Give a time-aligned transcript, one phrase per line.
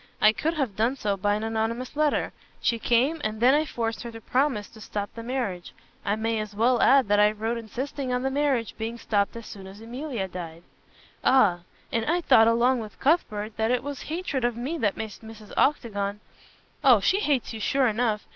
[0.19, 2.33] I could have done so by an anonymous letter.
[2.59, 5.73] She came and then I forced her to promise to stop the marriage.
[6.03, 9.45] I may as well add that I wrote insisting on the marriage being stopped as
[9.45, 10.63] soon as Emilia died."
[11.23, 11.59] "Ah!
[11.91, 15.53] And I thought along with Cuthbert that it was hatred of me that made Mrs.
[15.55, 16.19] Octagon"
[16.83, 18.25] "Oh, she hates you sure enough.